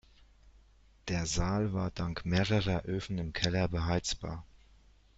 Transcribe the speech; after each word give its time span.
Der 1.09 1.27
Saal 1.27 1.73
war 1.73 1.91
dank 1.91 2.25
mehrerer 2.25 2.85
Öfen 2.85 3.19
im 3.19 3.33
Keller 3.33 3.67
beheizbar. 3.67 4.43